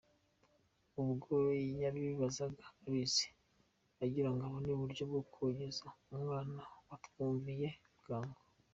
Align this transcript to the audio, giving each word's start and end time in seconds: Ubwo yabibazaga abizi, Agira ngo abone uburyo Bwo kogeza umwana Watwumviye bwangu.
Ubwo 1.01 1.35
yabibazaga 1.81 2.63
abizi, 2.83 3.25
Agira 4.03 4.29
ngo 4.31 4.41
abone 4.47 4.69
uburyo 4.73 5.03
Bwo 5.09 5.21
kogeza 5.33 5.85
umwana 6.13 6.61
Watwumviye 6.87 7.69
bwangu. 7.99 8.41